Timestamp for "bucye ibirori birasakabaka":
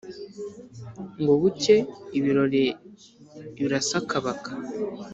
1.41-4.51